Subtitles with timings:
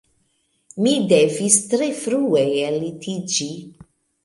[0.85, 3.51] Mi devis tre frue ellitiĝi